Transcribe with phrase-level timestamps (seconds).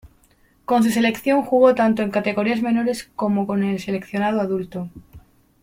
[0.65, 4.89] Con su selección jugó tanto en categorías menores como con el seleccionado adulto.